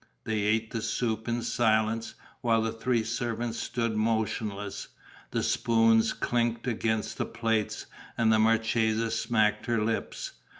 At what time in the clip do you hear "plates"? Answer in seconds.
7.27-7.85